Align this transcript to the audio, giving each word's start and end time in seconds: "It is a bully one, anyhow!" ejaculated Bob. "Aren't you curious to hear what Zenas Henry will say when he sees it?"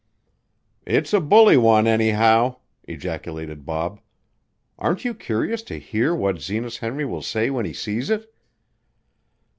"It 0.87 1.03
is 1.05 1.13
a 1.13 1.21
bully 1.21 1.57
one, 1.57 1.85
anyhow!" 1.85 2.55
ejaculated 2.87 3.67
Bob. 3.67 3.99
"Aren't 4.79 5.05
you 5.05 5.13
curious 5.13 5.61
to 5.69 5.77
hear 5.77 6.15
what 6.15 6.41
Zenas 6.41 6.79
Henry 6.79 7.05
will 7.05 7.21
say 7.21 7.51
when 7.51 7.65
he 7.67 7.73
sees 7.73 8.09
it?" 8.09 8.33